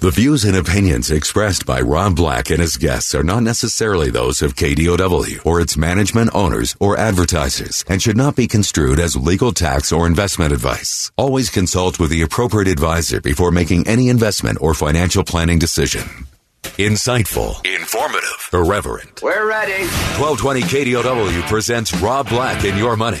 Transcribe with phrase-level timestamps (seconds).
[0.00, 4.40] The views and opinions expressed by Rob Black and his guests are not necessarily those
[4.40, 9.52] of KDOW or its management owners or advertisers and should not be construed as legal
[9.52, 11.12] tax or investment advice.
[11.18, 16.08] Always consult with the appropriate advisor before making any investment or financial planning decision.
[16.78, 19.20] Insightful, informative, irreverent.
[19.22, 19.84] We're ready.
[20.16, 23.20] 1220 KDOW presents Rob Black and Your Money,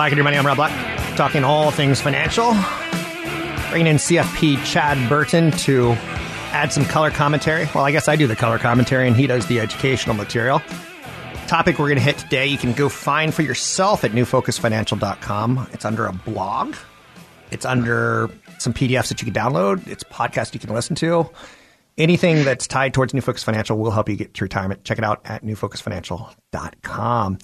[0.00, 0.38] Black and your money.
[0.38, 2.52] I'm Rob Black, talking all things financial.
[3.68, 5.90] Bringing in CFP Chad Burton to
[6.52, 7.68] add some color commentary.
[7.74, 10.62] Well, I guess I do the color commentary and he does the educational material.
[11.48, 15.68] Topic we're going to hit today, you can go find for yourself at newfocusfinancial.com.
[15.74, 16.76] It's under a blog.
[17.50, 19.86] It's under some PDFs that you can download.
[19.86, 21.28] It's podcast you can listen to.
[21.98, 24.82] Anything that's tied towards New Focus Financial will help you get to retirement.
[24.82, 27.38] Check it out at newfocusfinancial.com.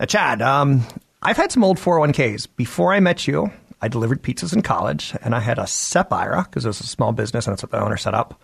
[0.00, 0.84] Now, Chad, um,
[1.24, 2.48] I've had some old 401ks.
[2.54, 6.42] Before I met you, I delivered pizzas in college and I had a SEP IRA
[6.44, 8.40] because it was a small business and that's what the owner set up.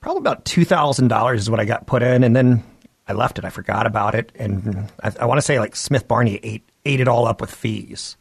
[0.00, 2.24] Probably about $2,000 is what I got put in.
[2.24, 2.64] And then
[3.06, 3.44] I left it.
[3.44, 4.32] I forgot about it.
[4.34, 7.50] And I, I want to say like Smith Barney ate, ate it all up with
[7.50, 8.16] fees.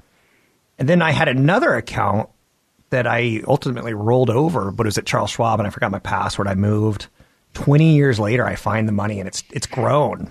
[0.77, 2.29] And then I had another account
[2.89, 5.99] that I ultimately rolled over, but it was at Charles Schwab and I forgot my
[5.99, 6.47] password.
[6.47, 7.07] I moved.
[7.53, 10.29] 20 years later, I find the money and it's, it's grown.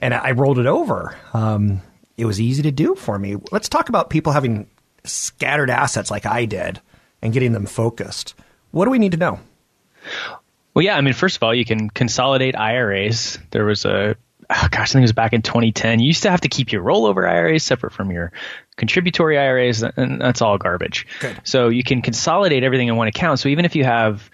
[0.00, 1.16] And I rolled it over.
[1.32, 1.80] Um,
[2.18, 3.36] it was easy to do for me.
[3.50, 4.68] Let's talk about people having
[5.04, 6.80] scattered assets like I did
[7.22, 8.34] and getting them focused.
[8.72, 9.40] What do we need to know?
[10.74, 13.38] Well, yeah, I mean, first of all, you can consolidate IRAs.
[13.50, 14.16] There was a
[14.50, 16.00] oh gosh, I think it was back in 2010.
[16.00, 18.32] You used to have to keep your rollover IRAs separate from your
[18.76, 21.06] contributory IRAs, and that's all garbage.
[21.20, 21.40] Good.
[21.44, 23.40] So you can consolidate everything in one account.
[23.40, 24.30] So even if you have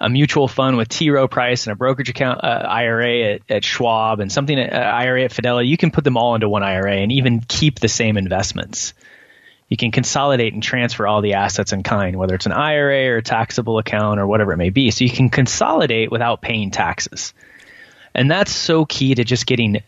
[0.00, 1.10] a mutual fund with T.
[1.10, 4.76] Rowe Price and a brokerage account uh, IRA at, at, Schwab and something at, uh,
[4.76, 7.88] IRA at Fidelity, you can put them all into one IRA and even keep the
[7.88, 8.94] same investments.
[9.68, 13.16] You can consolidate and transfer all the assets in kind, whether it's an IRA or
[13.18, 14.90] a taxable account or whatever it may be.
[14.90, 17.34] So you can consolidate without paying taxes.
[18.14, 19.82] And that's so key to just getting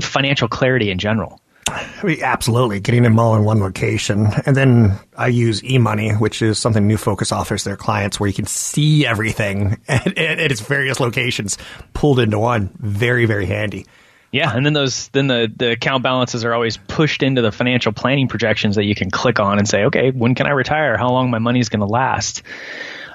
[0.00, 1.40] financial clarity in general.
[1.68, 4.28] I mean, absolutely, getting them all in one location.
[4.46, 8.34] And then I use eMoney, which is something New Focus offers their clients where you
[8.34, 11.58] can see everything at, at, its various locations
[11.94, 12.70] pulled into one.
[12.78, 13.86] Very, very handy.
[14.30, 17.92] Yeah, and then those then the, the account balances are always pushed into the financial
[17.92, 20.98] planning projections that you can click on and say, okay, when can I retire?
[20.98, 22.42] How long my money is going to last?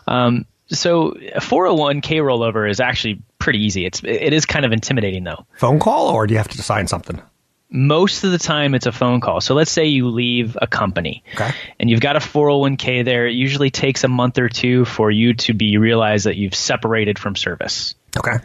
[0.08, 3.85] Um, so a 401k rollover is actually pretty easy.
[3.85, 5.46] It's it is kind of intimidating though.
[5.53, 7.22] Phone call or do you have to sign something?
[7.75, 9.41] Most of the time it's a phone call.
[9.41, 11.50] So let's say you leave a company okay.
[11.79, 13.25] and you've got a 401k there.
[13.25, 17.17] It usually takes a month or two for you to be realize that you've separated
[17.17, 17.95] from service.
[18.16, 18.38] Okay.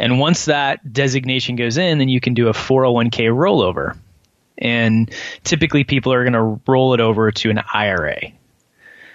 [0.00, 3.96] And once that designation goes in, then you can do a 401k rollover.
[4.58, 5.14] And
[5.44, 8.32] typically people are going to roll it over to an IRA.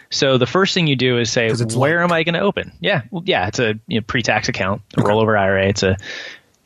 [0.09, 2.72] So the first thing you do is say, where am I going to open?
[2.79, 5.09] Yeah, well, yeah, it's a you know, pre-tax account, a okay.
[5.09, 5.67] rollover IRA.
[5.67, 5.97] It's a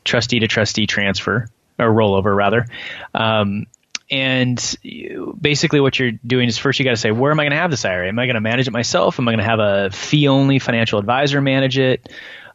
[0.04, 1.48] trustee to trustee transfer
[1.82, 2.66] or rollover rather.
[3.14, 3.66] Um,
[4.10, 7.44] and you, basically, what you're doing is first you got to say, where am I
[7.44, 8.08] going to have this IRA?
[8.08, 9.18] Am I going to manage it myself?
[9.18, 12.10] Am I going to have a fee-only financial advisor manage it?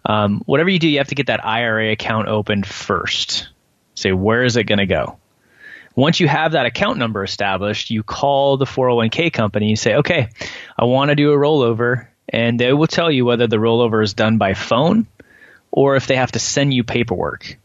[0.06, 3.50] Um, whatever you do, you have to get that IRA account opened first.
[3.96, 5.18] Say, where is it going to go?
[5.96, 10.30] Once you have that account number established, you call the 401k company and say, okay,
[10.78, 12.08] I want to do a rollover.
[12.30, 15.08] And they will tell you whether the rollover is done by phone
[15.72, 17.58] or if they have to send you paperwork.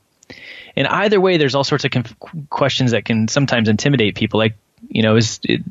[0.76, 2.14] And either way, there's all sorts of conf-
[2.50, 4.38] questions that can sometimes intimidate people.
[4.38, 4.54] Like,
[4.88, 5.62] You know, is it,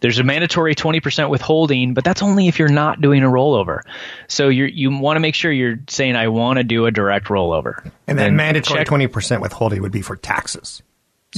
[0.00, 3.80] there's a mandatory 20% withholding, but that's only if you're not doing a rollover.
[4.28, 7.26] So you you want to make sure you're saying I want to do a direct
[7.26, 7.90] rollover.
[8.06, 10.82] And that And mandatory check- twenty percent withholding would be for taxes.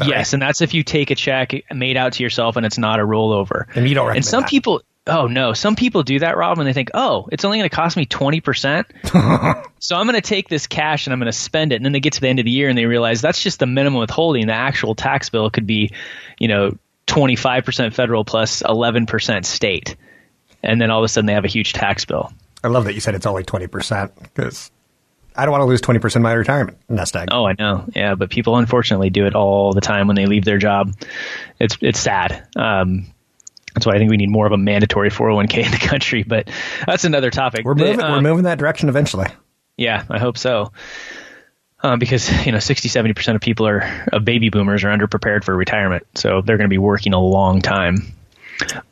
[0.05, 3.01] Yes, and that's if you take a check made out to yourself and it's not
[3.01, 3.65] a rollover.
[3.75, 4.51] And you don't And some that.
[4.51, 7.69] people, oh no, some people do that, Rob, and they think, oh, it's only going
[7.69, 8.87] to cost me twenty percent,
[9.79, 11.93] so I'm going to take this cash and I'm going to spend it, and then
[11.93, 14.01] they get to the end of the year and they realize that's just the minimum
[14.01, 14.47] withholding.
[14.47, 15.93] The actual tax bill could be,
[16.39, 16.77] you know,
[17.07, 19.97] twenty five percent federal plus plus eleven percent state,
[20.63, 22.33] and then all of a sudden they have a huge tax bill.
[22.65, 24.71] I love that you said it's only twenty percent because
[25.37, 27.29] I don't want to lose twenty percent of my retirement nest egg.
[27.31, 27.85] Oh, I know.
[27.95, 30.93] Yeah, but people unfortunately do it all the time when they leave their job.
[31.59, 32.49] It's it's sad.
[32.57, 33.07] Um,
[33.77, 36.23] that's why I think we need more of a mandatory 401k in the country.
[36.23, 36.49] But
[36.87, 37.67] that's another topic.
[37.67, 38.01] We're moving.
[38.01, 39.27] Um, we're moving that direction eventually.
[39.77, 40.73] Yeah, I hope so.
[41.83, 45.45] Um, because you know, 60, 70 percent of people are of baby boomers are underprepared
[45.45, 48.15] for retirement, so they're going to be working a long time.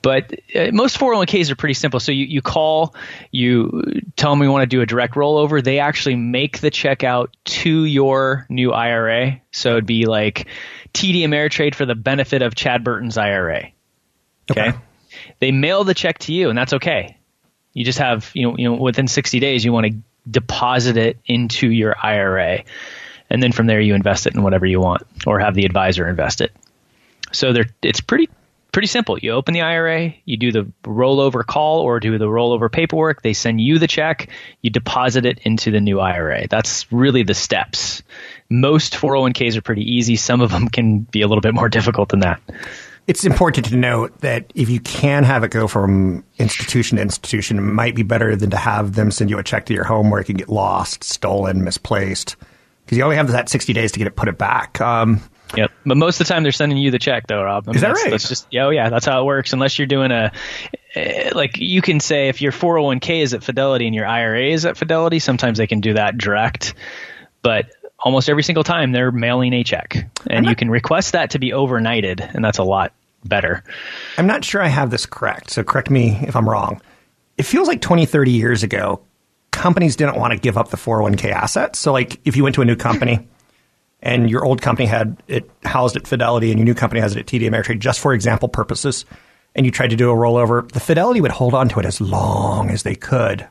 [0.02, 1.98] But uh, most 401ks are pretty simple.
[1.98, 2.94] So you, you call,
[3.30, 5.64] you tell them you want to do a direct rollover.
[5.64, 9.40] They actually make the check out to your new IRA.
[9.52, 10.48] So it'd be like
[10.92, 13.70] TD Ameritrade for the benefit of Chad Burton's IRA.
[14.50, 14.68] Okay.
[14.68, 14.78] Okay.
[15.40, 17.16] They mail the check to you, and that's okay.
[17.72, 19.94] You just have, you know, you know, within 60 days, you want to
[20.30, 22.64] deposit it into your IRA,
[23.30, 26.08] and then from there you invest it in whatever you want, or have the advisor
[26.08, 26.52] invest it.
[27.32, 28.28] So they're, it's pretty
[28.74, 29.16] pretty simple.
[29.16, 33.22] You open the IRA, you do the rollover call or do the rollover paperwork.
[33.22, 34.28] They send you the check,
[34.62, 36.48] you deposit it into the new IRA.
[36.48, 38.02] That's really the steps.
[38.50, 40.16] Most 401ks are pretty easy.
[40.16, 42.42] Some of them can be a little bit more difficult than that.
[43.06, 47.58] It's important to note that if you can have it go from institution to institution,
[47.58, 50.10] it might be better than to have them send you a check to your home
[50.10, 52.36] where it can get lost, stolen, misplaced,
[52.84, 54.80] because you only have that sixty days to get it put it back.
[54.80, 55.22] Um,
[55.56, 55.70] Yep.
[55.86, 57.68] But most of the time they're sending you the check though, Rob.
[57.68, 58.10] I mean, Is that that's, right?
[58.10, 59.52] That's just yeah, oh yeah, that's how it works.
[59.52, 60.32] Unless you're doing a
[60.94, 64.64] eh, like you can say if your 401k is at Fidelity and your IRA is
[64.64, 66.74] at Fidelity, sometimes they can do that direct.
[67.42, 67.66] But
[68.04, 71.50] almost every single time they're mailing a check, and you can request that to be
[71.50, 72.92] overnighted, and that's a lot
[73.24, 73.64] better.
[74.18, 76.80] I'm not sure I have this correct, so correct me if I'm wrong.
[77.38, 79.00] It feels like 20, 30 years ago,
[79.50, 81.78] companies didn't want to give up the 401k assets.
[81.78, 83.26] So, like, if you went to a new company
[84.02, 87.20] and your old company had it housed at Fidelity and your new company has it
[87.20, 89.06] at TD Ameritrade, just for example purposes,
[89.54, 92.00] and you tried to do a rollover, the Fidelity would hold on to it as
[92.00, 93.48] long as they could.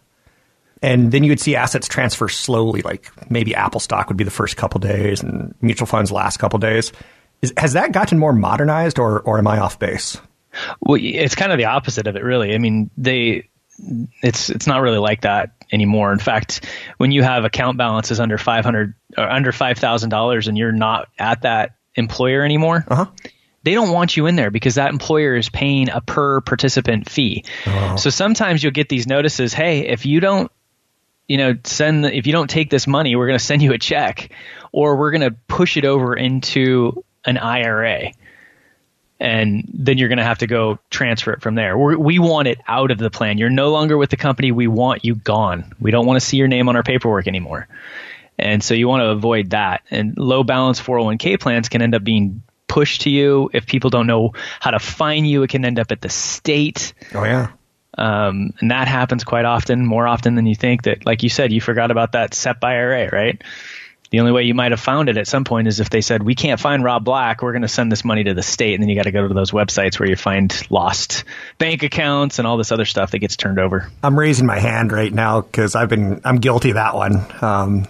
[0.84, 4.30] And then you would see assets transfer slowly, like maybe Apple stock would be the
[4.32, 6.92] first couple days and mutual funds last couple days.
[7.42, 10.18] Is, has that gotten more modernized, or, or am I off base?
[10.82, 12.54] Well, it's kind of the opposite of it, really.
[12.54, 13.50] I mean, they
[14.22, 16.14] it's it's not really like that anymore.
[16.14, 16.66] In fact,
[16.98, 20.72] when you have account balances under five hundred or under five thousand dollars, and you're
[20.72, 23.08] not at that employer anymore, Uh-huh.
[23.64, 27.46] they don't want you in there because that employer is paying a per participant fee.
[27.98, 30.52] So sometimes you'll get these notices, hey, if you don't
[31.28, 33.74] you know, send the, if you don't take this money, we're going to send you
[33.74, 34.32] a check
[34.72, 38.12] or we're going to push it over into an IRA.
[39.20, 41.78] And then you're going to have to go transfer it from there.
[41.78, 43.38] We're, we want it out of the plan.
[43.38, 44.52] You're no longer with the company.
[44.52, 45.74] We want you gone.
[45.80, 47.68] We don't want to see your name on our paperwork anymore.
[48.38, 49.84] And so you want to avoid that.
[49.90, 53.50] And low balance 401k plans can end up being pushed to you.
[53.54, 56.94] If people don't know how to find you, it can end up at the state.
[57.14, 57.52] Oh, yeah.
[57.98, 60.84] Um, and that happens quite often, more often than you think.
[60.84, 63.42] That, like you said, you forgot about that SEP IRA, right?
[64.14, 66.22] The only way you might have found it at some point is if they said,
[66.22, 67.42] "We can't find Rob Black.
[67.42, 69.28] We're going to send this money to the state," and then you got to go
[69.28, 71.24] to those websites where you find lost
[71.58, 73.90] bank accounts and all this other stuff that gets turned over.
[74.04, 77.26] I'm raising my hand right now because I've been I'm guilty of that one.
[77.42, 77.88] Um,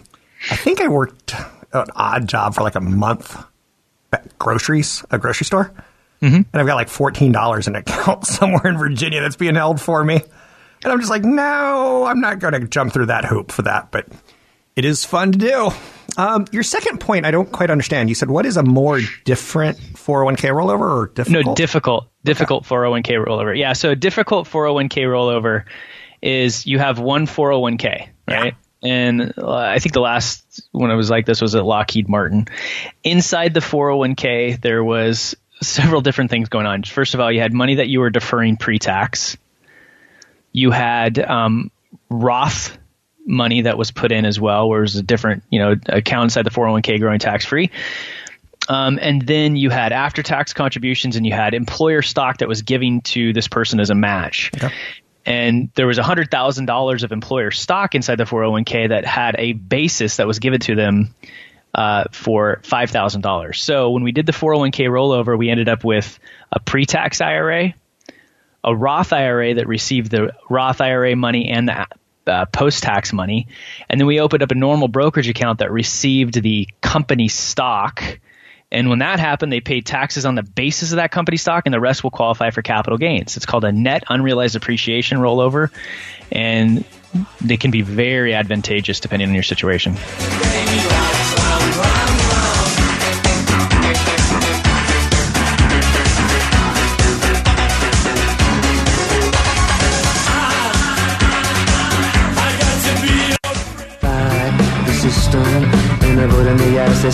[0.50, 1.36] I think I worked
[1.74, 3.38] an odd job for like a month
[4.14, 5.74] at groceries, a grocery store,
[6.24, 6.36] mm-hmm.
[6.36, 9.82] and I've got like fourteen dollars in an account somewhere in Virginia that's being held
[9.82, 10.16] for me,
[10.84, 13.92] and I'm just like, no, I'm not going to jump through that hoop for that,
[13.92, 14.08] but
[14.76, 15.72] it is fun to do.
[16.18, 18.10] Um, your second point, I don't quite understand.
[18.10, 21.46] You said what is a more different 401k rollover or difficult?
[21.46, 23.58] No, difficult, difficult 401k rollover.
[23.58, 25.66] Yeah, so a difficult 401k rollover
[26.22, 28.56] is you have one 401k, right?
[28.84, 32.48] And uh, I think the last one I was like this was at Lockheed Martin.
[33.04, 35.36] Inside the 401k, there was
[35.68, 36.84] several different things going on.
[36.84, 39.38] First of all, you had money that you were deferring pre-tax.
[40.52, 41.72] You had um,
[42.10, 42.78] Roth
[43.26, 46.26] money that was put in as well, where it was a different, you know, account
[46.26, 47.72] inside the 401k growing tax free.
[48.70, 52.62] Um, and then you had after tax contributions and you had employer stock that was
[52.62, 54.52] giving to this person as a match.
[55.26, 60.28] And there was $100,000 of employer stock inside the 401k that had a basis that
[60.28, 61.14] was given to them
[61.74, 63.62] uh, for five thousand dollars.
[63.62, 66.20] So when we did the 401k rollover, we ended up with
[66.52, 67.74] a pre-tax IRA,
[68.64, 71.88] a Roth IRA that received the Roth IRA money and the
[72.26, 73.48] uh, post-tax money,
[73.90, 78.20] and then we opened up a normal brokerage account that received the company stock.
[78.72, 81.74] And when that happened, they paid taxes on the basis of that company stock, and
[81.74, 83.38] the rest will qualify for capital gains.
[83.38, 85.70] It's called a net unrealized appreciation rollover,
[86.32, 86.84] and
[87.42, 89.96] they can be very advantageous depending on your situation.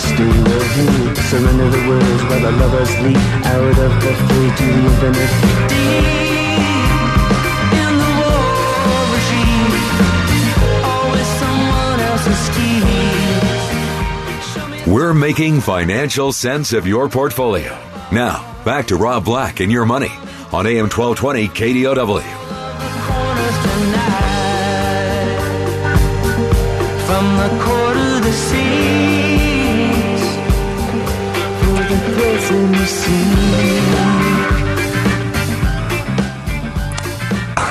[0.02, 1.14] The ancestry of you.
[1.22, 3.16] Surrender the words while the lovers leap
[3.46, 5.32] out of the free to the infinite.
[5.68, 6.06] Deep
[7.72, 9.72] in the war regime,
[10.84, 12.92] always someone else's scheme.
[14.92, 17.78] We're making financial sense of your portfolio.
[18.12, 20.10] Now, back to Rob Black and your money
[20.52, 22.40] on AM 1220 KDOW.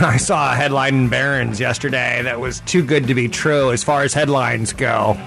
[0.01, 3.83] I saw a headline in Barron's yesterday that was too good to be true as
[3.83, 5.17] far as headlines go.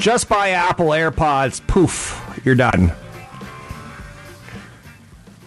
[0.00, 2.92] Just buy Apple AirPods, poof, you're done.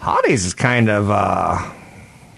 [0.00, 1.70] Holidays is kind of uh,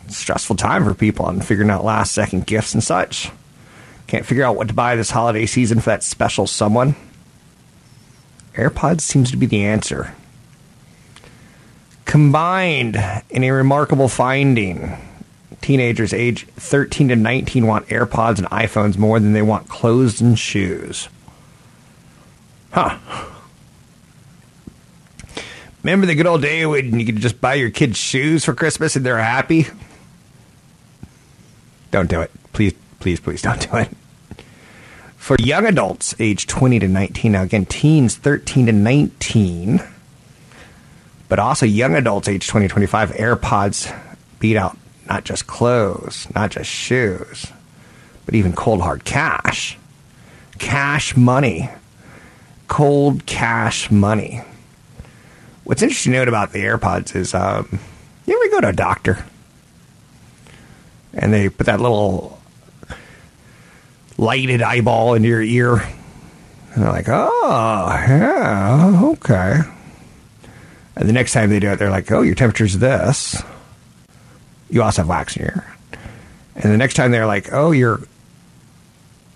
[0.09, 3.31] stressful time for people on figuring out last second gifts and such.
[4.09, 6.97] Can't figure out what to buy this holiday season for that special someone.
[8.55, 10.13] AirPods seems to be the answer.
[12.11, 13.01] Combined
[13.31, 14.97] in a remarkable finding,
[15.61, 20.37] teenagers age 13 to 19 want AirPods and iPhones more than they want clothes and
[20.37, 21.09] shoes.
[22.73, 22.99] Huh.
[25.85, 28.97] Remember the good old day when you could just buy your kids shoes for Christmas
[28.97, 29.69] and they're happy?
[31.93, 32.33] Don't do it.
[32.53, 33.89] Please, please, please don't do it.
[35.17, 39.81] For young adults age 20 to 19, now again, teens 13 to 19,
[41.31, 43.97] but also young adults age 20 to 25, AirPods
[44.41, 44.77] beat out
[45.09, 47.47] not just clothes, not just shoes,
[48.27, 49.79] but even cold hard cash.
[50.59, 51.71] Cash money.
[52.67, 54.43] Cold cash money.
[55.63, 57.79] What's interesting to note about the AirPods is um,
[58.27, 59.25] you ever go to a doctor
[61.15, 62.41] and they put that little
[64.19, 65.77] lighted eyeball into your ear
[66.75, 69.61] and they're like, oh, yeah, okay.
[70.97, 73.43] And the next time they do it, they're like, oh, your temperature's this.
[74.69, 75.77] You also have wax in your ear.
[76.57, 78.01] And the next time they're like, oh, you're.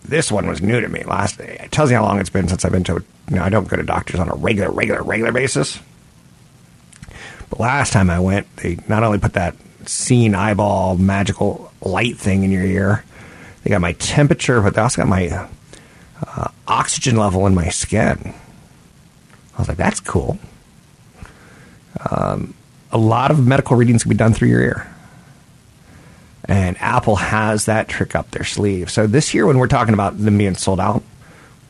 [0.04, 1.56] This one was new to me last day.
[1.62, 3.02] It tells you how long it's been since I've been to.
[3.30, 5.80] You know, I don't go to doctors on a regular, regular, regular basis.
[7.49, 9.54] But last time I went, they not only put that
[9.87, 13.04] seeing eyeball magical light thing in your ear,
[13.62, 15.49] they got my temperature, but they also got my
[16.26, 18.34] uh, oxygen level in my skin.
[19.54, 20.38] I was like, that's cool.
[22.10, 22.54] Um,
[22.90, 24.94] a lot of medical readings can be done through your ear.
[26.46, 28.90] And Apple has that trick up their sleeve.
[28.90, 31.02] So this year, when we're talking about them being sold out,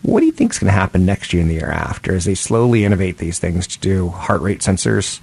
[0.03, 2.25] what do you think is going to happen next year and the year after as
[2.25, 5.21] they slowly innovate these things to do heart rate sensors,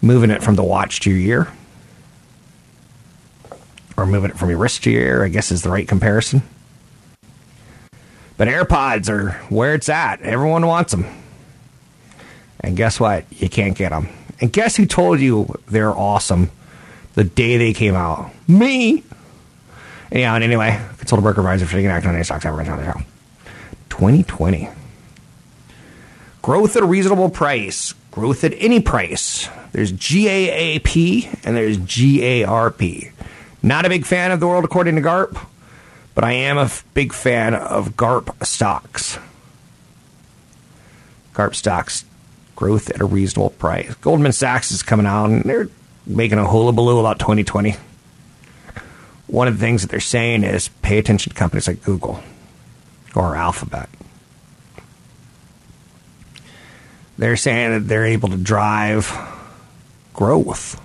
[0.00, 1.52] moving it from the watch to your ear?
[3.96, 6.42] Or moving it from your wrist to your ear, I guess is the right comparison.
[8.38, 10.22] But AirPods are where it's at.
[10.22, 11.04] Everyone wants them.
[12.60, 13.24] And guess what?
[13.30, 14.08] You can't get them.
[14.40, 16.50] And guess who told you they're awesome
[17.14, 18.30] the day they came out?
[18.48, 19.02] Me.
[20.12, 22.84] Yeah, and anyway, consultant broker advisor for taking action on any stocks ever on the
[22.92, 23.00] show.
[23.90, 24.68] 2020.
[26.42, 27.94] Growth at a reasonable price.
[28.10, 29.48] Growth at any price.
[29.72, 33.12] There's GAAP and there's GARP.
[33.62, 35.38] Not a big fan of the world according to GARP,
[36.14, 39.18] but I am a f- big fan of GARP stocks.
[41.34, 42.04] GARP stocks
[42.60, 43.94] growth at a reasonable price.
[44.02, 45.70] Goldman Sachs is coming out and they're
[46.06, 47.74] making a hullabaloo about 2020.
[49.28, 52.22] One of the things that they're saying is pay attention to companies like Google
[53.16, 53.88] or Alphabet.
[57.16, 59.10] They're saying that they're able to drive
[60.12, 60.78] growth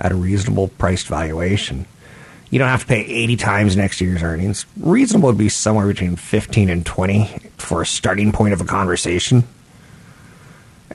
[0.00, 1.86] at a reasonable priced valuation.
[2.50, 4.66] You don't have to pay 80 times next year's earnings.
[4.80, 9.44] Reasonable would be somewhere between 15 and 20 for a starting point of a conversation.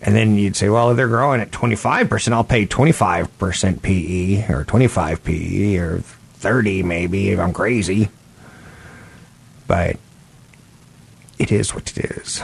[0.01, 5.23] And then you'd say, well, they're growing at 25%, I'll pay 25% PE or 25
[5.23, 8.09] PE or 30 maybe if I'm crazy.
[9.67, 9.97] But
[11.39, 12.43] it is what it is.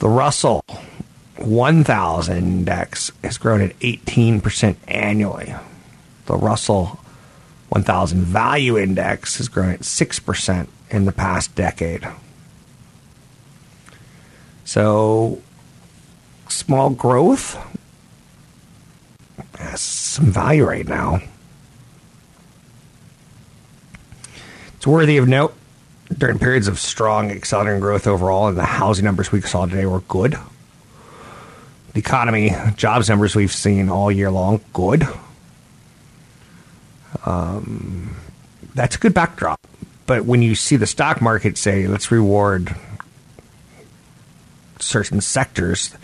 [0.00, 0.64] The Russell
[1.36, 5.54] 1000 index has grown at 18% annually.
[6.26, 7.00] The Russell
[7.68, 12.06] 1000 value index has grown at 6% in the past decade.
[14.72, 15.38] So,
[16.48, 17.58] small growth
[19.58, 21.20] has some value right now.
[24.74, 25.52] It's worthy of note
[26.16, 30.00] during periods of strong accelerating growth overall, and the housing numbers we saw today were
[30.00, 30.38] good.
[31.92, 35.06] The economy, jobs numbers we've seen all year long, good.
[37.26, 38.16] Um,
[38.74, 39.60] that's a good backdrop.
[40.06, 42.74] But when you see the stock market say, let's reward
[44.82, 45.94] certain sectors,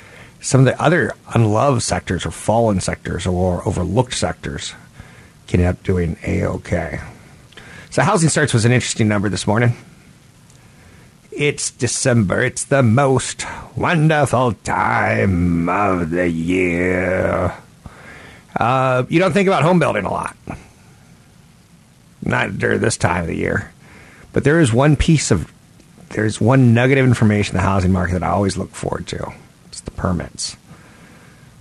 [0.40, 4.74] some of the other unloved sectors or fallen sectors or overlooked sectors
[5.48, 7.00] can end up doing a okay.
[7.90, 9.74] So housing starts was an interesting number this morning.
[11.32, 12.42] It's December.
[12.42, 13.44] It's the most
[13.76, 17.54] wonderful time of the year.
[18.56, 20.36] Uh, you don't think about home building a lot.
[22.22, 23.72] Not during this time of the year.
[24.32, 25.50] But there is one piece of,
[26.10, 29.32] there's one nugget of information in the housing market that I always look forward to.
[29.66, 30.56] It's the permits.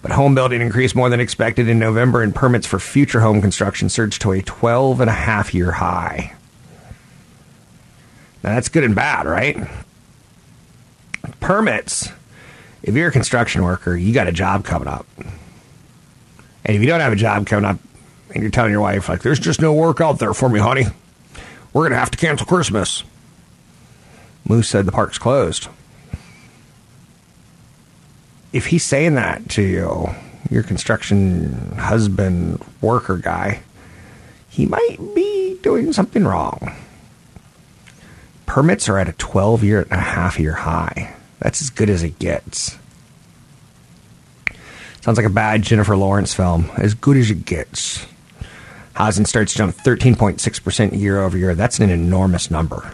[0.01, 3.89] But home building increased more than expected in November, and permits for future home construction
[3.89, 6.34] surged to a 12 and a half year high.
[8.44, 9.58] Now, that's good and bad, right?
[11.39, 12.10] Permits,
[12.84, 15.06] if you're a construction worker, you got a job coming up.
[15.18, 17.80] And if you don't have a job coming up,
[18.34, 20.86] and you're telling your wife, like, there's just no work out there for me, honey,
[21.74, 23.04] we're going to have to cancel Christmas.
[24.48, 25.68] Moose said the park's closed.
[28.54, 30.10] If he's saying that to you,
[30.50, 33.62] your construction husband, worker guy,
[34.50, 36.74] he might be doing something wrong.
[38.46, 41.13] Permits are at a 12 year and a half year high.
[41.39, 42.77] That's as good as it gets.
[45.01, 46.72] Sounds like a bad Jennifer Lawrence film.
[46.77, 48.06] As good as it gets.
[48.94, 51.54] Housing starts jumped 13.6% year over year.
[51.54, 52.94] That's an enormous number.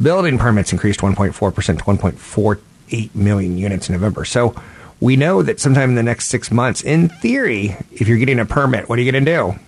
[0.00, 4.24] Building permits increased 1.4% to 1.48 million units in November.
[4.24, 4.54] So
[5.00, 8.44] we know that sometime in the next six months, in theory, if you're getting a
[8.44, 9.58] permit, what are you going to do?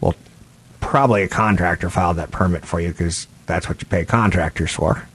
[0.00, 0.14] Well,
[0.80, 5.06] probably a contractor filed that permit for you because that's what you pay contractors for.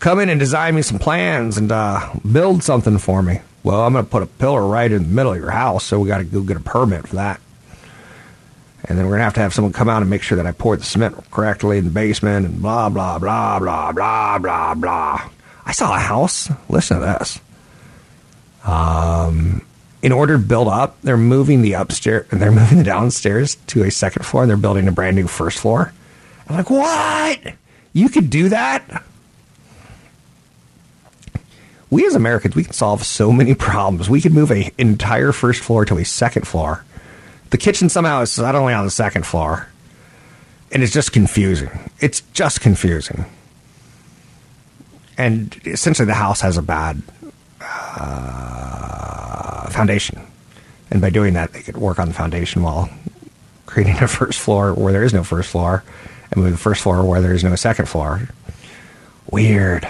[0.00, 3.40] Come in and design me some plans and uh, build something for me.
[3.62, 5.98] Well, I'm going to put a pillar right in the middle of your house, so
[6.00, 7.40] we got to go get a permit for that.
[8.86, 10.52] And then we're to have to have someone come out and make sure that I
[10.52, 15.30] poured the cement correctly in the basement and blah, blah, blah, blah, blah, blah, blah.
[15.64, 16.50] I saw a house.
[16.68, 17.40] Listen to this.
[18.64, 19.64] Um,
[20.02, 23.84] in order to build up, they're moving the upstairs, and they're moving the downstairs to
[23.84, 25.92] a second floor, and they're building a brand new first floor.
[26.48, 27.54] I'm like, what?
[27.94, 29.02] You could do that?
[31.88, 34.10] We as Americans, we can solve so many problems.
[34.10, 36.84] We could move an entire first floor to a second floor.
[37.54, 39.68] The kitchen somehow is not only on the second floor,
[40.72, 41.70] and it's just confusing.
[42.00, 43.26] It's just confusing.
[45.16, 47.00] And essentially, the house has a bad
[47.60, 48.10] uh,
[49.70, 50.20] foundation.
[50.90, 52.90] And by doing that, they could work on the foundation while
[53.66, 55.84] creating a first floor where there is no first floor
[56.32, 58.30] and move the first floor where there is no second floor.
[59.30, 59.86] Weird.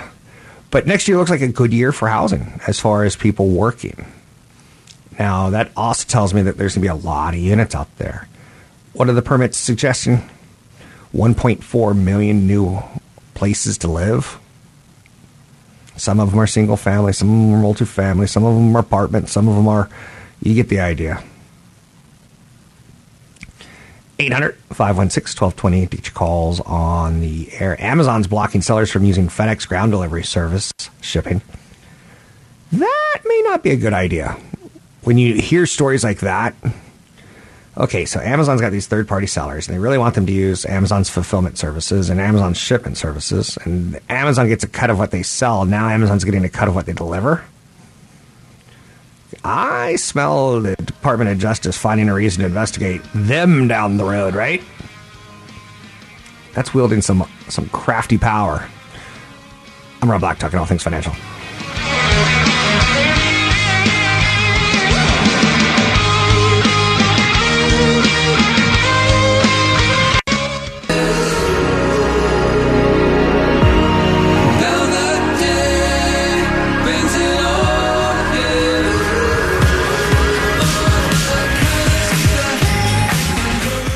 [0.70, 4.05] But next year looks like a good year for housing as far as people working.
[5.18, 7.94] Now, that also tells me that there's going to be a lot of units out
[7.98, 8.29] there.
[8.92, 10.29] What are the permits suggesting?
[11.14, 12.83] 1.4 million new
[13.35, 14.38] places to live.
[15.96, 18.81] Some of them are single family, some of them are multifamily, some of them are
[18.81, 19.88] apartments, some of them are.
[20.42, 21.22] You get the idea.
[24.18, 27.81] 800 516 1220 to each calls on the air.
[27.81, 31.42] Amazon's blocking sellers from using FedEx ground delivery service shipping.
[32.72, 34.37] That may not be a good idea.
[35.05, 36.55] When you hear stories like that,
[37.77, 40.64] okay, so Amazon's got these third party sellers and they really want them to use
[40.64, 43.59] Amazon's fulfillment services and Amazon's shipment services.
[43.64, 45.67] And Amazon gets a cut of what they sell.
[45.67, 47.45] Now Amazon's getting a cut of what they deliver.
[49.45, 54.35] I smell the Department of Justice finding a reason to investigate them down the road,
[54.35, 54.62] right?
[56.55, 58.67] That's wielding some some crafty power.
[60.01, 61.12] I'm Rob Black, talking all things financial.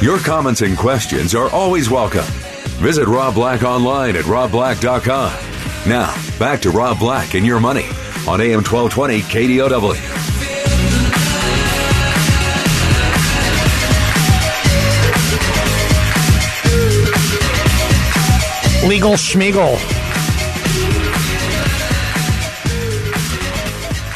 [0.01, 2.25] Your comments and questions are always welcome.
[2.79, 5.33] Visit Rob Black online at robblack.com.
[5.89, 7.87] Now, back to Rob Black and your money
[8.29, 9.99] on AM 1220 KDOW.
[18.89, 19.77] Legal Schmiegel.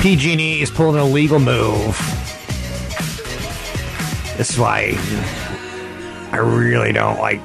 [0.01, 1.97] PG&E is pulling a legal move.
[4.37, 4.97] This is why
[6.33, 7.41] I really don't like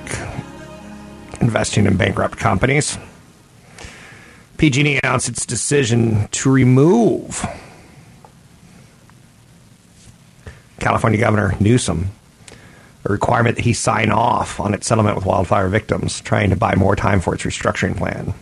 [1.42, 2.98] investing in bankrupt companies.
[4.58, 7.46] PG&E announced its decision to remove
[10.80, 12.12] California Governor Newsom
[13.08, 16.76] a requirement that he sign off on its settlement with wildfire victims, trying to buy
[16.76, 18.34] more time for its restructuring plan.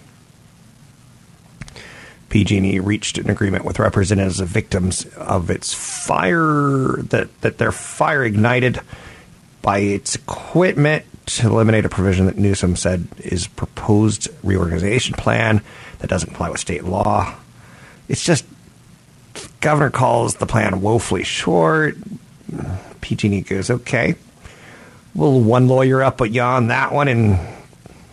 [2.30, 8.24] PG&E reached an agreement with representatives of victims of its fire that that their fire
[8.24, 8.82] ignited
[9.66, 15.62] by its equipment to eliminate a provision that Newsom said is proposed reorganization plan
[16.00, 17.36] that doesn't comply with state law.
[18.08, 18.46] It's just
[19.60, 21.98] governor calls the plan woefully short.
[23.02, 24.16] PG&E goes okay
[25.16, 27.40] we'll one lawyer up on that one and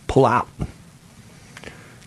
[0.07, 0.49] pull out.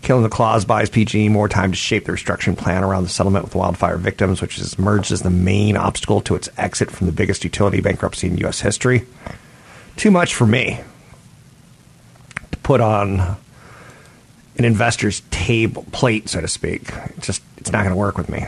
[0.05, 3.43] Killing the clause buys PG&E more time to shape the restructuring plan around the settlement
[3.43, 7.11] with wildfire victims, which has emerged as the main obstacle to its exit from the
[7.11, 8.61] biggest utility bankruptcy in U.S.
[8.61, 9.07] history.
[9.95, 10.79] Too much for me
[12.51, 13.35] to put on
[14.57, 16.83] an investor's table plate, so to speak.
[17.17, 18.45] It's just it's not going to work with me.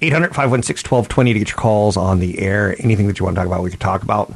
[0.00, 2.74] 800 516 1220 to get your calls on the air.
[2.78, 4.32] Anything that you want to talk about, we could talk about.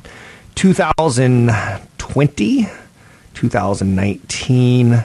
[0.57, 2.69] 2020,
[3.35, 5.05] 2019.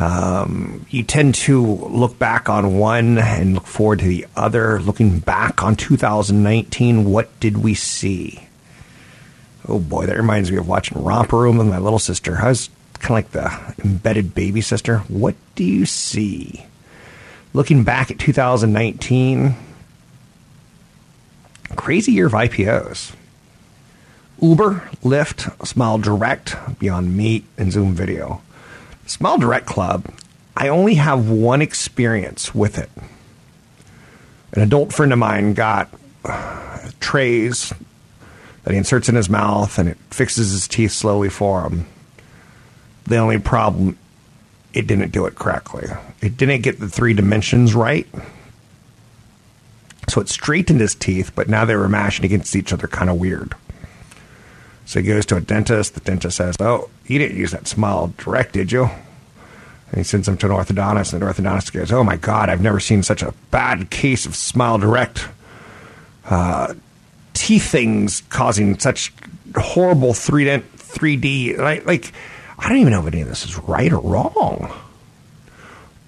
[0.00, 4.80] Um, you tend to look back on one and look forward to the other.
[4.80, 8.46] Looking back on 2019, what did we see?
[9.66, 12.38] Oh boy, that reminds me of watching Romper Room with my little sister.
[12.40, 14.98] I was kind of like the embedded baby sister.
[15.08, 16.64] What do you see?
[17.52, 19.56] Looking back at 2019,
[21.76, 23.14] crazy year of IPOs.
[24.40, 28.40] Uber, Lyft, Smile Direct, Beyond Meat, and Zoom Video.
[29.06, 30.06] Smile Direct Club,
[30.56, 32.90] I only have one experience with it.
[34.52, 35.88] An adult friend of mine got
[37.00, 37.72] trays
[38.64, 41.86] that he inserts in his mouth and it fixes his teeth slowly for him.
[43.04, 43.96] The only problem,
[44.74, 45.88] it didn't do it correctly.
[46.20, 48.06] It didn't get the three dimensions right.
[50.08, 53.16] So it straightened his teeth, but now they were mashing against each other kind of
[53.16, 53.54] weird.
[54.88, 55.92] So he goes to a dentist.
[55.92, 58.84] The dentist says, Oh, you didn't use that smile direct, did you?
[58.84, 62.62] And he sends him to an orthodontist, and the orthodontist goes, Oh my God, I've
[62.62, 65.28] never seen such a bad case of smile direct
[66.24, 66.72] uh,
[67.34, 69.12] teeth things causing such
[69.54, 70.62] horrible 3D.
[70.62, 71.58] 3D.
[71.58, 72.12] Like, like,
[72.58, 74.72] I don't even know if any of this is right or wrong.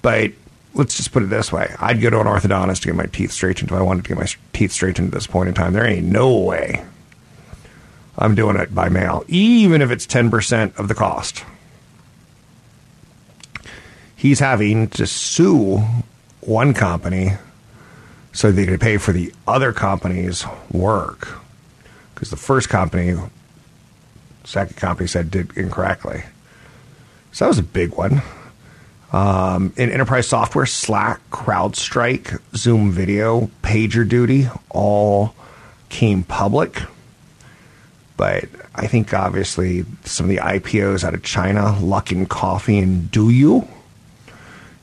[0.00, 0.32] But
[0.72, 3.32] let's just put it this way I'd go to an orthodontist to get my teeth
[3.32, 5.74] straightened if I wanted to get my teeth straightened at this point in time.
[5.74, 6.82] There ain't no way
[8.20, 11.42] I'm doing it by mail, even if it's 10% of the cost.
[14.14, 15.82] He's having to sue
[16.40, 17.32] one company
[18.32, 21.28] so they could pay for the other company's work.
[22.14, 23.16] Because the first company,
[24.44, 26.24] second company said did incorrectly.
[27.32, 28.20] So that was a big one.
[29.12, 35.34] Um, in enterprise software, Slack, CrowdStrike, Zoom Video, PagerDuty all
[35.88, 36.82] came public.
[38.20, 43.66] But I think obviously some of the IPOs out of China, Luckin Coffee and DouYu,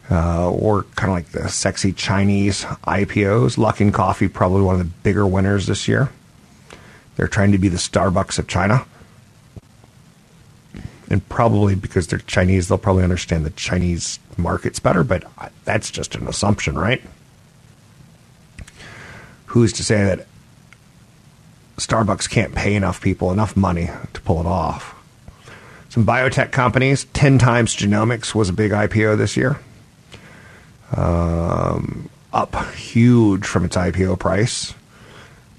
[0.09, 3.55] uh, or kind of like the sexy Chinese IPOs.
[3.57, 6.09] Luckin Coffee, probably one of the bigger winners this year.
[7.15, 8.87] They're trying to be the Starbucks of China
[11.07, 15.23] and probably because they're Chinese, they'll probably understand the Chinese markets better, but
[15.63, 17.03] that's just an assumption, right?
[19.45, 20.26] Who's to say that
[21.77, 24.93] Starbucks can't pay enough people enough money to pull it off?
[25.89, 29.59] Some biotech companies, 10 times genomics was a big IPO this year.
[30.95, 34.73] Um, up huge from its IPO price,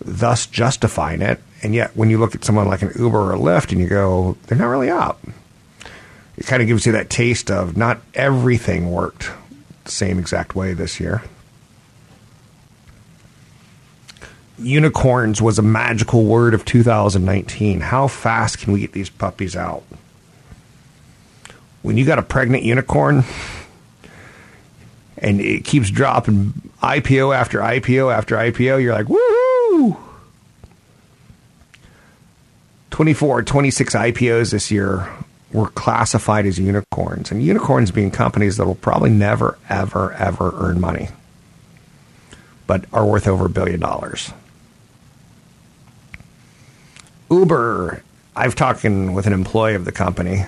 [0.04, 1.40] thus justifying it.
[1.62, 4.36] And yet, when you look at someone like an Uber or Lyft and you go,
[4.46, 5.20] they're not really up
[6.38, 9.30] it kind of gives you that taste of not everything worked
[9.84, 11.22] the same exact way this year.
[14.58, 17.80] Unicorns was a magical word of 2019.
[17.80, 19.84] How fast can we get these puppies out?
[21.82, 23.24] When you got a pregnant unicorn
[25.16, 29.96] and it keeps dropping IPO after IPO after IPO, you're like, woohoo!
[32.90, 35.08] 24, 26 IPOs this year
[35.52, 40.80] were classified as unicorns, and unicorns being companies that will probably never, ever, ever earn
[40.80, 41.08] money,
[42.66, 44.32] but are worth over a billion dollars.
[47.30, 48.02] Uber,
[48.34, 50.44] I've talking with an employee of the company,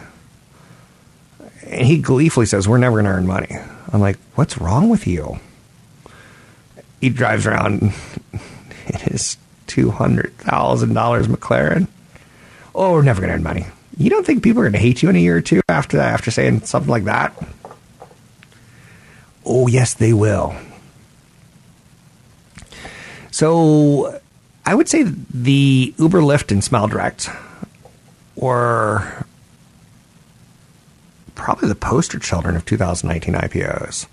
[1.66, 3.56] and he gleefully says, We're never going to earn money.
[3.92, 5.38] I'm like, What's wrong with you?
[7.00, 7.82] He drives around
[8.32, 10.32] in his $200,000
[11.24, 11.86] McLaren.
[12.74, 13.66] Oh, we're never going to earn money.
[13.96, 15.96] You don't think people are going to hate you in a year or two after
[15.98, 17.34] that, after saying something like that?
[19.44, 20.54] Oh, yes, they will.
[23.30, 24.20] So
[24.64, 27.28] I would say the Uber, Lyft, and Smile Direct
[28.36, 29.24] were
[31.34, 34.06] probably the poster children of 2019 IPOs.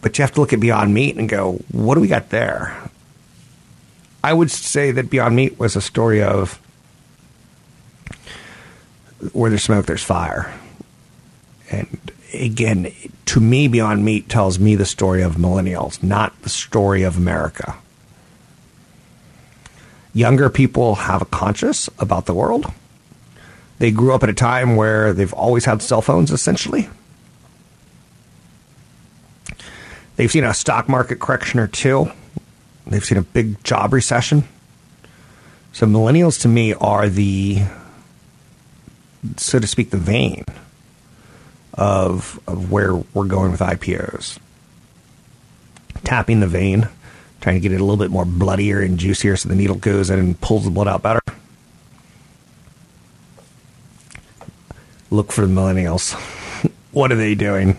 [0.00, 2.76] But you have to look at Beyond Meat and go, what do we got there?
[4.24, 6.58] I would say that Beyond Meat was a story of
[9.32, 10.52] where there's smoke, there's fire.
[11.70, 12.92] And again,
[13.26, 17.76] to me, Beyond Meat tells me the story of millennials, not the story of America.
[20.12, 22.72] Younger people have a conscience about the world.
[23.78, 26.88] They grew up at a time where they've always had cell phones, essentially.
[30.16, 32.10] They've seen a stock market correction or two.
[32.86, 34.44] They've seen a big job recession.
[35.72, 37.62] So millennials to me are the,
[39.36, 40.44] so to speak, the vein
[41.72, 44.38] of of where we're going with IPOs.
[46.04, 46.88] Tapping the vein,
[47.40, 50.10] trying to get it a little bit more bloodier and juicier so the needle goes
[50.10, 51.20] in and pulls the blood out better.
[55.10, 56.12] Look for the millennials.
[56.92, 57.76] what are they doing?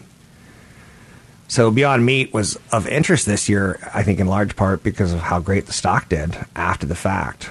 [1.47, 5.19] So Beyond Meat was of interest this year, I think, in large part because of
[5.19, 7.50] how great the stock did after the fact.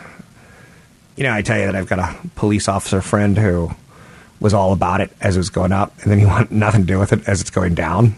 [1.16, 3.70] You know, I tell you that I've got a police officer friend who
[4.40, 6.86] was all about it as it was going up, and then he wanted nothing to
[6.86, 8.14] do with it as it's going down.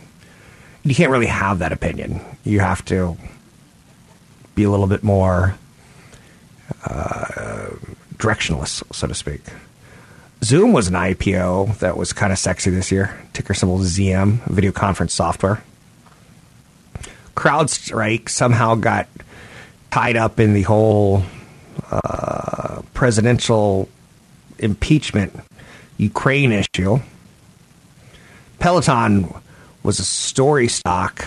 [0.84, 2.20] You can't really have that opinion.
[2.44, 3.16] You have to
[4.54, 5.56] be a little bit more
[6.84, 7.70] uh,
[8.16, 9.42] directionless, so to speak.
[10.44, 13.16] Zoom was an IPO that was kind of sexy this year.
[13.32, 15.62] Ticker symbol ZM, video conference software.
[17.36, 19.08] CrowdStrike somehow got
[19.90, 21.22] tied up in the whole
[21.90, 23.88] uh, presidential
[24.58, 25.34] impeachment
[25.98, 26.98] Ukraine issue.
[28.58, 29.32] Peloton
[29.82, 31.26] was a story stock,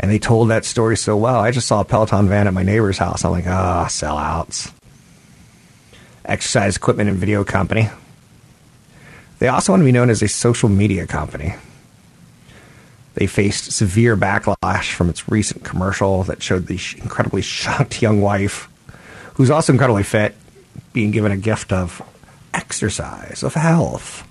[0.00, 1.38] and they told that story so well.
[1.40, 3.22] I just saw a Peloton van at my neighbor's house.
[3.22, 4.72] I'm like, ah, oh, sellouts.
[6.24, 7.90] Exercise equipment and video company.
[9.40, 11.54] They also want to be known as a social media company.
[13.14, 18.68] They faced severe backlash from its recent commercial that showed the incredibly shocked young wife,
[19.34, 20.34] who's also incredibly fit,
[20.94, 22.00] being given a gift of
[22.54, 24.26] exercise, of health.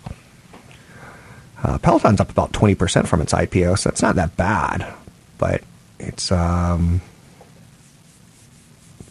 [1.61, 4.91] Uh, Peloton's up about 20% from its IPO, so it's not that bad,
[5.39, 5.63] but
[5.99, 7.01] it's um,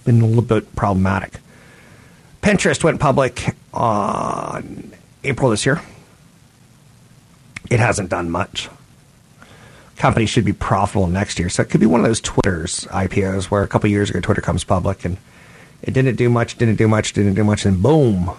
[0.04, 1.40] been a little bit problematic.
[2.42, 4.92] Pinterest went public on
[5.24, 5.82] April this year.
[7.68, 8.68] It hasn't done much.
[9.96, 13.46] Company should be profitable next year, so it could be one of those Twitter's IPOs
[13.46, 15.16] where a couple years ago Twitter comes public and
[15.82, 18.30] it didn't do much, didn't do much, didn't do much, and boom,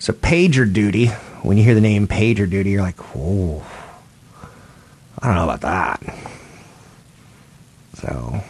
[0.00, 1.10] so PagerDuty,
[1.44, 3.62] when you hear the name PagerDuty, you're like, whoa,
[5.22, 6.02] I don't know about that.
[7.94, 8.42] So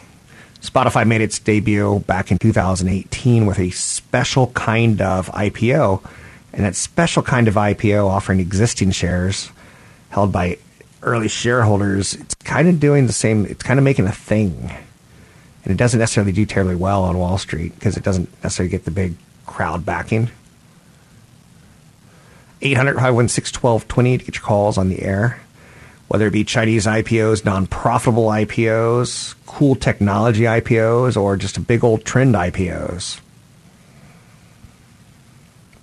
[0.61, 6.04] Spotify made its debut back in 2018 with a special kind of IPO.
[6.52, 9.50] And that special kind of IPO offering existing shares
[10.11, 10.59] held by
[11.02, 14.70] early shareholders, it's kind of doing the same, it's kind of making a thing.
[15.64, 18.85] And it doesn't necessarily do terribly well on Wall Street because it doesn't necessarily get
[18.85, 19.14] the big
[19.46, 20.30] crowd backing.
[22.62, 25.40] 800 516 1220 to get your calls on the air.
[26.10, 31.84] Whether it be Chinese IPOs, non profitable IPOs, cool technology IPOs, or just a big
[31.84, 33.20] old trend IPOs.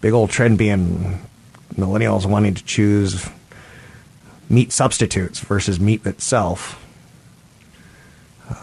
[0.01, 1.25] Big old trend being
[1.75, 3.29] millennials wanting to choose
[4.49, 6.85] meat substitutes versus meat itself.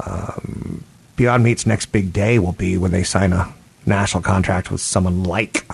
[0.05, 0.85] Um,
[1.17, 3.51] Beyond Meat's next big day will be when they sign a
[3.87, 5.67] national contract with someone like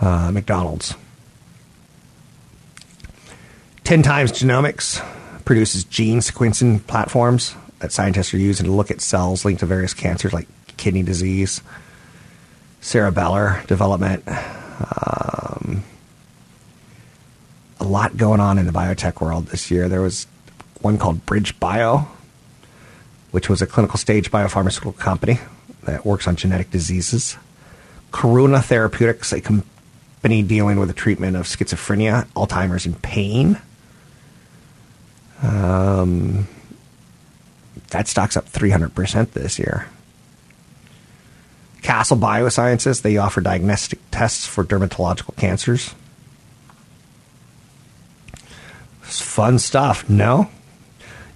[0.00, 0.96] uh, McDonald's.
[3.84, 5.04] 10 times genomics
[5.44, 9.92] produces gene sequencing platforms that scientists are using to look at cells linked to various
[9.92, 11.60] cancers like kidney disease,
[12.80, 14.24] cerebellar development.
[14.26, 15.84] Um,
[17.78, 19.88] a lot going on in the biotech world this year.
[19.88, 20.26] There was
[20.80, 22.08] one called Bridge Bio,
[23.32, 25.40] which was a clinical stage biopharmaceutical company
[25.82, 27.36] that works on genetic diseases.
[28.12, 33.60] Karuna Therapeutics, a company dealing with the treatment of schizophrenia, Alzheimer's, and pain.
[35.44, 36.48] Um,
[37.90, 39.86] that stock's up 300% this year.
[41.82, 45.94] Castle Biosciences, they offer diagnostic tests for dermatological cancers.
[49.02, 50.48] It's fun stuff, no?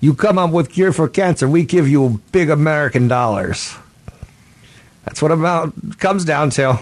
[0.01, 3.77] You come up with cure for cancer, we give you big American dollars.
[5.05, 6.79] That's what about comes down to.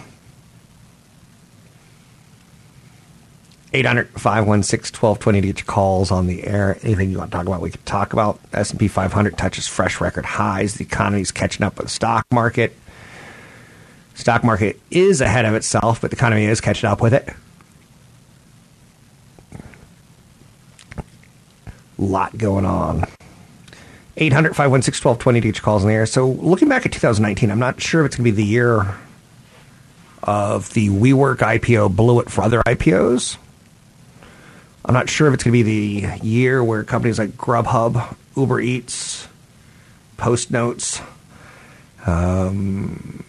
[3.73, 6.79] 800 516 1220 to get your calls on the air.
[6.83, 8.41] Anything you want to talk about, we can talk about.
[8.53, 10.75] S&P 500 touches fresh record highs.
[10.75, 12.77] The economy is catching up with the stock market.
[14.15, 17.29] Stock market is ahead of itself, but the economy is catching up with it.
[21.99, 23.05] lot going on.
[24.19, 26.07] 800 516 1220 to each calls in the air.
[26.07, 28.95] So, looking back at 2019, I'm not sure if it's going to be the year
[30.23, 33.37] of the WeWork IPO blew it for other IPOs.
[34.87, 38.61] I'm not sure if it's going to be the year where companies like Grubhub, Uber
[38.61, 39.27] Eats,
[40.17, 41.05] Postmates,
[42.07, 43.25] um,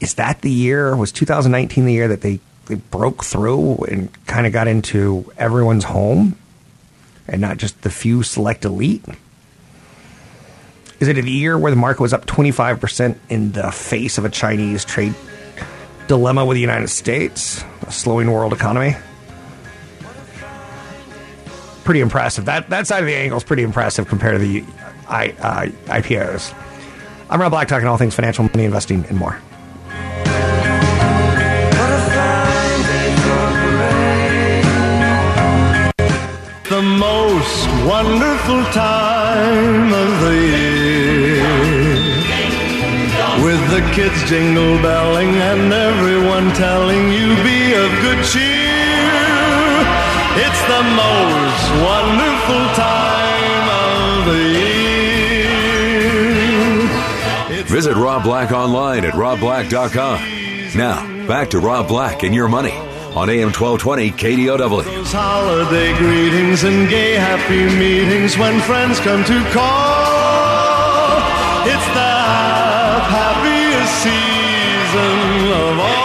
[0.00, 0.96] is that the year?
[0.96, 5.84] Was 2019 the year that they, they broke through and kind of got into everyone's
[5.84, 6.36] home
[7.28, 9.04] and not just the few select elite?
[11.00, 14.30] Is it a year where the market was up 25% in the face of a
[14.30, 15.14] Chinese trade
[16.08, 18.96] dilemma with the United States, a slowing world economy?
[21.84, 22.44] Pretty impressive.
[22.44, 24.64] That that side of the angle is pretty impressive compared to the
[25.08, 26.54] I, uh, IPOs.
[27.28, 29.38] I'm Rob Black, talking all things financial, money, investing, and more.
[36.68, 41.10] The most wonderful time of the year.
[43.44, 48.70] With the kids jingle belling and everyone telling you be of good cheer.
[50.44, 51.39] It's the most
[51.82, 54.74] wonderful time of the year.
[57.66, 60.20] Visit Rob Black online at robblack.com.
[60.76, 62.72] Now, back to Rob Black and your money
[63.16, 64.84] on AM 1220 KDOW.
[64.84, 71.18] Those holiday greetings and gay happy meetings when friends come to call.
[71.66, 72.14] It's the
[73.10, 75.99] happiest season of all.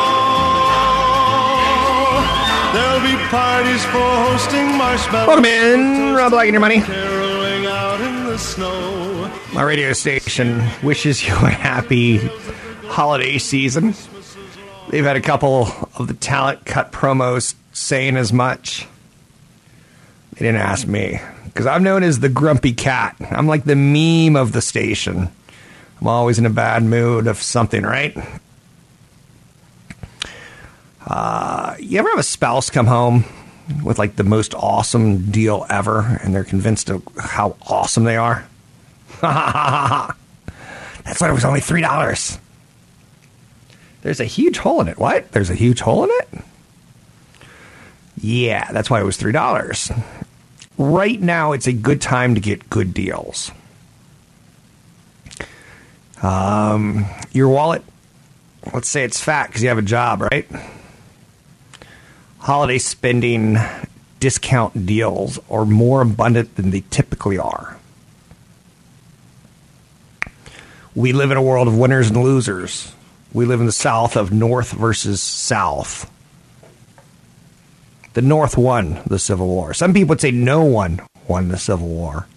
[3.30, 5.28] Parties for hosting marshmallow.
[5.28, 6.82] Welcome in, Rob Black and your money.
[6.82, 9.32] Caroling out in the snow.
[9.54, 12.18] My radio station wishes you a happy
[12.88, 13.94] holiday season.
[14.90, 18.88] They've had a couple of the talent cut promos saying as much.
[20.34, 23.16] They didn't ask me because I'm known as the grumpy cat.
[23.32, 25.30] I'm like the meme of the station.
[26.02, 28.16] I'm always in a bad mood of something, right?
[31.06, 33.26] Uh, you ever have a spouse come home
[33.84, 38.46] with like the most awesome deal ever and they're convinced of how awesome they are?
[39.22, 42.40] That's why it was only $3.
[44.02, 44.98] There's a huge hole in it.
[44.98, 45.32] What?
[45.32, 46.30] There's a huge hole in it?
[48.22, 50.04] Yeah, that's why it was $3.
[50.78, 53.52] Right now, it's a good time to get good deals.
[56.24, 57.84] Um, your wallet,
[58.74, 60.48] let's say it's fat because you have a job, right?
[62.46, 63.58] Holiday spending
[64.20, 67.76] discount deals are more abundant than they typically are.
[70.94, 72.94] We live in a world of winners and losers.
[73.34, 76.08] We live in the South of North versus South.
[78.14, 79.74] The North won the Civil War.
[79.74, 82.28] Some people would say no one won the Civil War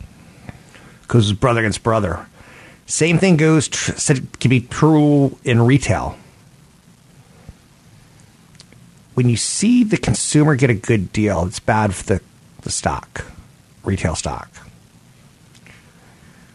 [1.03, 2.27] because it's brother against brother.
[2.87, 6.17] Same thing goes tr- can be true in retail.
[9.19, 12.21] When you see the consumer get a good deal, it's bad for the,
[12.61, 13.25] the stock,
[13.83, 14.49] retail stock.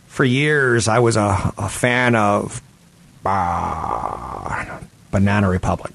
[0.07, 2.61] For years, I was a, a fan of
[3.25, 4.79] uh,
[5.11, 5.91] Banana Republic.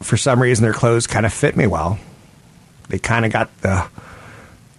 [0.00, 1.98] For some reason, their clothes kind of fit me well.
[2.88, 3.86] They kind of got the.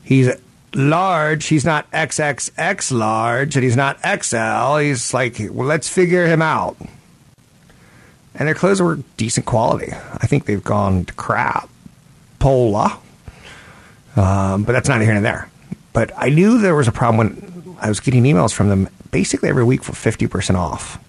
[0.03, 0.31] He's
[0.73, 1.45] large.
[1.45, 4.77] He's not XXX large, and he's not XL.
[4.77, 6.75] He's like, well, let's figure him out.
[8.35, 9.91] And their clothes were decent quality.
[9.91, 11.69] I think they've gone to crap.
[12.39, 12.99] Pola.
[14.15, 15.49] Um, but that's not here and there.
[15.93, 19.49] But I knew there was a problem when I was getting emails from them basically
[19.49, 20.99] every week for 50% off.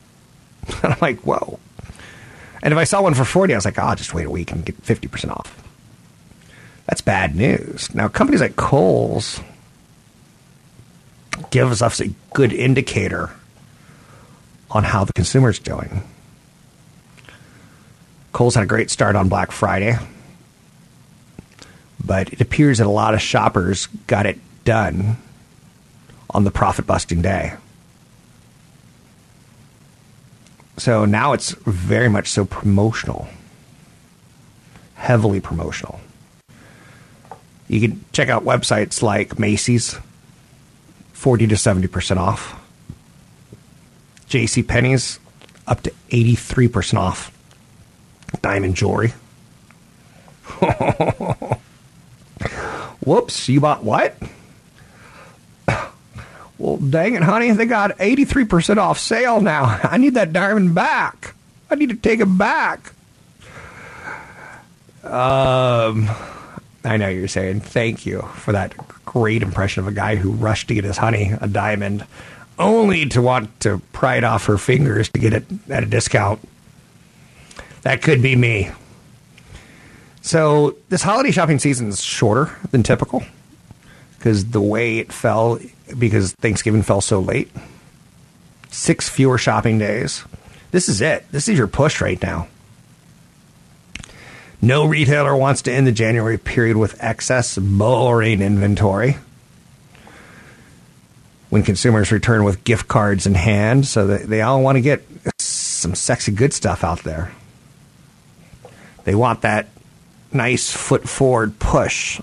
[0.83, 1.59] And I'm like, whoa.
[2.63, 4.31] And if I saw one for 40, I was like, oh, I'll just wait a
[4.31, 5.63] week and get 50% off.
[6.87, 7.95] That's bad news.
[7.95, 9.41] Now, companies like Kohl's
[11.51, 13.31] gives us a good indicator
[14.71, 16.03] on how the consumer's doing.
[18.35, 19.97] Kohl's had a great start on Black Friday,
[22.05, 25.17] but it appears that a lot of shoppers got it done
[26.31, 27.55] on the profit busting day.
[30.79, 33.29] So now it's very much so promotional,
[34.97, 36.01] heavily promotional.
[37.69, 39.97] You can check out websites like Macy's,
[41.13, 42.61] 40 to 70% off.
[44.29, 45.21] JC Penney's
[45.69, 47.31] up to 83% off.
[48.43, 49.13] Diamond jewelry.
[53.05, 54.17] Whoops, you bought what?
[56.59, 59.65] Well, dang it, honey, they got 83% off sale now.
[59.83, 61.35] I need that diamond back.
[61.71, 62.93] I need to take it back.
[65.03, 66.09] Um,
[66.85, 68.75] I know you're saying thank you for that
[69.05, 72.07] great impression of a guy who rushed to get his honey a diamond,
[72.59, 76.41] only to want to pry it off her fingers to get it at a discount.
[77.85, 78.71] That could be me.
[80.23, 83.23] So this holiday shopping season is shorter than typical
[84.17, 85.59] because the way it fell,
[85.99, 87.51] because Thanksgiving fell so late.
[88.71, 90.25] Six fewer shopping days.
[90.71, 91.31] This is it.
[91.31, 92.49] This is your push right now.
[94.63, 99.19] No retailer wants to end the January period with excess, boring inventory.
[101.51, 105.05] When consumers return with gift cards in hand, so they all want to get
[105.39, 107.31] some sexy good stuff out there.
[109.05, 109.69] They want that
[110.33, 112.21] nice foot forward push.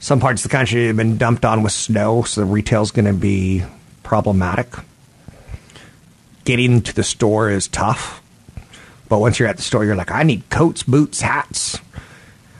[0.00, 3.04] Some parts of the country have been dumped on with snow, so the retail's going
[3.06, 3.64] to be
[4.02, 4.66] problematic.
[6.44, 8.20] Getting to the store is tough.
[9.08, 11.78] But once you're at the store, you're like, I need coats, boots, hats.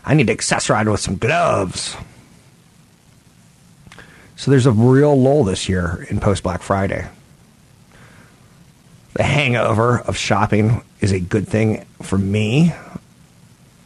[0.05, 1.97] I need to accessorize with some gloves.
[4.37, 7.09] So there's a real lull this year in post Black Friday.
[9.15, 12.73] The hangover of shopping is a good thing for me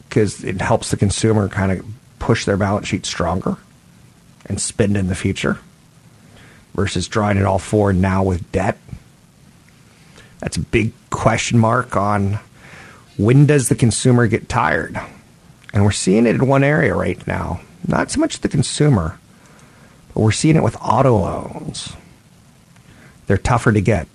[0.09, 1.85] because it helps the consumer kind of
[2.21, 3.57] push their balance sheet stronger
[4.45, 5.59] and spend in the future
[6.75, 8.79] versus drawing it all forward now with debt.
[10.39, 12.39] That's a big question mark on
[13.17, 15.01] when does the consumer get tired?
[15.73, 17.61] And we're seeing it in one area right now.
[17.89, 19.19] Not so much the consumer,
[20.13, 21.95] but we're seeing it with auto loans.
[23.27, 24.07] They're tougher to get.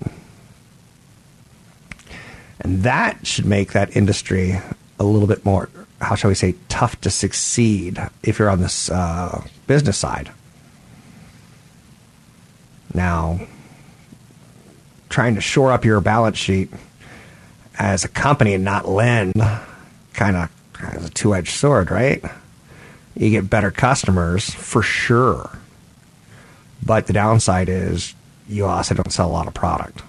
[2.61, 4.59] And that should make that industry
[4.99, 8.89] a little bit more, how shall we say, tough to succeed if you're on this
[8.89, 10.31] uh, business side.
[12.93, 13.39] Now,
[15.09, 16.69] trying to shore up your balance sheet
[17.79, 19.33] as a company and not lend
[20.13, 22.23] kind of has a two edged sword, right?
[23.15, 25.57] You get better customers for sure.
[26.83, 28.13] But the downside is
[28.47, 30.01] you also don't sell a lot of product.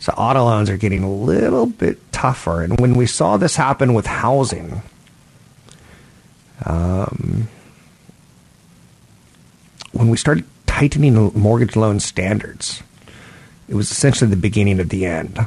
[0.00, 2.62] So auto loans are getting a little bit tougher.
[2.62, 4.82] And when we saw this happen with housing,
[6.64, 7.48] um,
[9.92, 12.82] when we started tightening mortgage loan standards,
[13.68, 15.38] it was essentially the beginning of the end.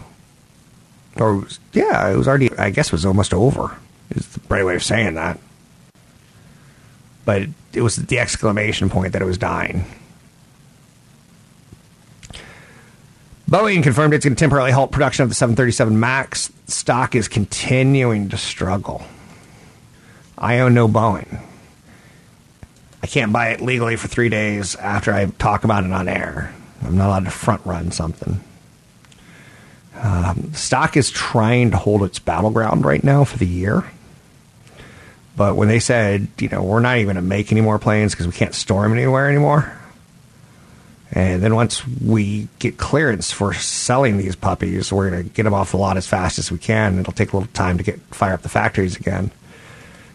[1.17, 3.75] Or, yeah, it was already, I guess, it was almost over,
[4.11, 5.39] is the right way of saying that.
[7.25, 7.43] But
[7.73, 9.85] it was the exclamation point that it was dying.
[13.53, 16.51] Boeing confirmed it's going to temporarily halt production of the 737 MAX.
[16.65, 19.03] Stock is continuing to struggle.
[20.35, 21.39] I own no Boeing.
[23.03, 26.51] I can't buy it legally for three days after I talk about it on air.
[26.83, 28.43] I'm not allowed to front run something.
[30.01, 33.83] Um, stock is trying to hold its battleground right now for the year.
[35.37, 38.13] But when they said, you know, we're not even going to make any more planes
[38.13, 39.77] because we can't store them anywhere anymore,
[41.15, 45.53] and then once we get clearance for selling these puppies, we're going to get them
[45.53, 46.97] off the lot as fast as we can.
[46.97, 49.29] It'll take a little time to get fire up the factories again.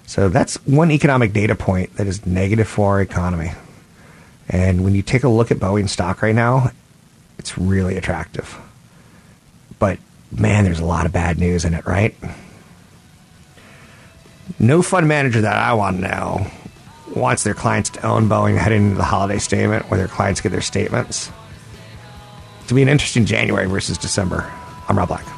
[0.07, 3.53] So that's one economic data point that is negative for our economy.
[4.49, 6.73] And when you take a look at Boeing stock right now,
[7.39, 8.59] it's really attractive.
[9.79, 10.01] But
[10.33, 12.17] man, there's a lot of bad news in it, right?
[14.59, 16.47] No fund manager that I want to know
[17.19, 20.53] wants their clients to own Boeing heading into the holiday statement where their clients get
[20.53, 21.31] their statements.
[22.69, 24.51] To be an interesting January versus December.
[24.89, 25.38] I'm Rob Black.